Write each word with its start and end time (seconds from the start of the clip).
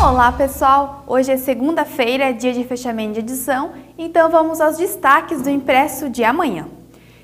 Olá 0.00 0.30
pessoal, 0.30 1.02
hoje 1.08 1.32
é 1.32 1.36
segunda-feira, 1.36 2.32
dia 2.32 2.52
de 2.52 2.62
fechamento 2.62 3.14
de 3.14 3.18
edição, 3.18 3.72
então 3.98 4.30
vamos 4.30 4.60
aos 4.60 4.76
destaques 4.76 5.42
do 5.42 5.50
impresso 5.50 6.08
de 6.08 6.22
amanhã. 6.22 6.68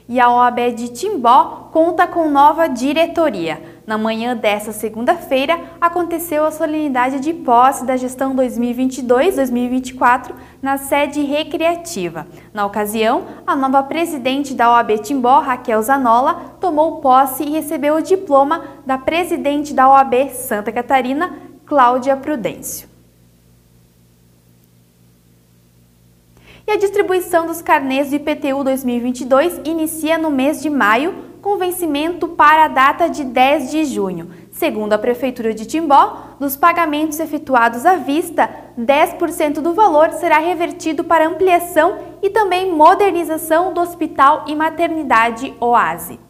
E 0.09 0.19
a 0.19 0.29
OAB 0.29 0.75
de 0.75 0.89
Timbó 0.89 1.69
conta 1.73 2.05
com 2.09 2.29
nova 2.29 2.67
diretoria. 2.67 3.63
Na 3.87 3.97
manhã 3.97 4.37
desta 4.37 4.73
segunda-feira, 4.73 5.61
aconteceu 5.81 6.45
a 6.45 6.51
solenidade 6.51 7.21
de 7.21 7.33
posse 7.33 7.87
da 7.87 7.97
gestão 7.97 8.35
2022-2024 8.35 10.33
na 10.61 10.77
sede 10.77 11.23
recreativa. 11.23 12.27
Na 12.53 12.67
ocasião, 12.67 13.23
a 13.47 13.55
nova 13.55 13.85
presidente 13.85 14.53
da 14.53 14.73
OAB 14.73 14.99
Timbó, 14.99 15.39
Raquel 15.39 15.81
Zanola, 15.81 16.57
tomou 16.61 16.97
posse 16.97 17.45
e 17.45 17.51
recebeu 17.51 17.95
o 17.95 18.03
diploma 18.03 18.65
da 18.85 18.99
presidente 18.99 19.73
da 19.73 19.89
OAB 19.89 20.31
Santa 20.31 20.73
Catarina, 20.73 21.54
Cláudia 21.67 22.17
Prudêncio. 22.17 22.89
E 26.67 26.71
a 26.73 26.77
distribuição 26.77 27.47
dos 27.47 27.61
carnês 27.61 28.11
do 28.11 28.17
IPTU 28.17 28.65
2022 28.65 29.61
inicia 29.65 30.17
no 30.17 30.31
mês 30.31 30.63
de 30.63 30.71
maio 30.71 31.15
com 31.43 31.59
vencimento 31.59 32.27
para 32.27 32.65
a 32.65 32.69
data 32.69 33.09
de 33.09 33.23
10 33.23 33.71
de 33.71 33.85
junho. 33.85 34.31
Segundo 34.51 34.95
a 34.95 34.99
Prefeitura 34.99 35.53
de 35.53 35.67
Timbó, 35.67 36.37
dos 36.41 36.57
pagamentos 36.57 37.21
efetuados 37.21 37.85
à 37.85 37.97
vista, 37.97 38.49
10% 38.79 39.61
do 39.61 39.75
valor 39.75 40.11
será 40.13 40.39
revertido 40.39 41.05
para 41.05 41.29
ampliação 41.29 41.99
e 42.23 42.31
também 42.31 42.73
modernização 42.73 43.75
do 43.75 43.81
Hospital 43.83 44.45
e 44.49 44.57
Maternidade 44.57 45.53
Oase. 45.61 46.24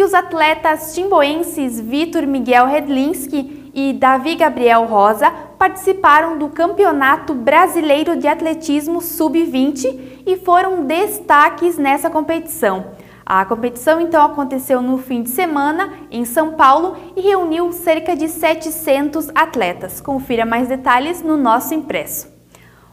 E 0.00 0.02
os 0.02 0.14
atletas 0.14 0.94
timboenses 0.94 1.78
Vitor 1.78 2.26
Miguel 2.26 2.64
Redlinski 2.64 3.70
e 3.74 3.92
Davi 3.92 4.34
Gabriel 4.34 4.86
Rosa 4.86 5.30
participaram 5.58 6.38
do 6.38 6.48
Campeonato 6.48 7.34
Brasileiro 7.34 8.16
de 8.16 8.26
Atletismo 8.26 9.02
Sub-20 9.02 10.22
e 10.26 10.38
foram 10.38 10.86
destaques 10.86 11.76
nessa 11.76 12.08
competição. 12.08 12.92
A 13.26 13.44
competição 13.44 14.00
então 14.00 14.24
aconteceu 14.24 14.80
no 14.80 14.96
fim 14.96 15.22
de 15.22 15.28
semana 15.28 15.92
em 16.10 16.24
São 16.24 16.52
Paulo 16.54 16.96
e 17.14 17.20
reuniu 17.20 17.70
cerca 17.70 18.16
de 18.16 18.26
700 18.26 19.28
atletas. 19.34 20.00
Confira 20.00 20.46
mais 20.46 20.66
detalhes 20.66 21.22
no 21.22 21.36
nosso 21.36 21.74
impresso. 21.74 22.39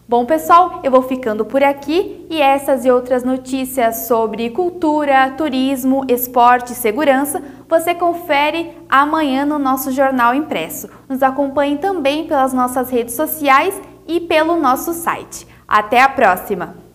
Bom, 0.10 0.26
pessoal, 0.26 0.80
eu 0.86 0.92
vou 0.92 1.02
ficando 1.02 1.44
por 1.44 1.62
aqui 1.62 2.26
e 2.30 2.42
essas 2.42 2.86
e 2.86 2.90
outras 2.90 3.26
notícias 3.26 4.08
sobre 4.08 4.50
cultura, 4.52 5.32
turismo, 5.32 6.06
esporte 6.08 6.72
e 6.72 6.76
segurança 6.76 7.44
você 7.68 7.94
confere 7.94 8.72
amanhã 8.90 9.46
no 9.46 9.60
nosso 9.60 9.92
jornal 9.92 10.34
impresso. 10.34 10.90
Nos 11.10 11.22
acompanhe 11.22 11.78
também 11.78 12.26
pelas 12.26 12.54
nossas 12.54 12.90
redes 12.90 13.16
sociais 13.16 13.82
e 14.08 14.22
pelo 14.22 14.56
nosso 14.56 14.94
site. 14.94 15.46
Até 15.68 16.02
a 16.02 16.08
próxima! 16.08 16.87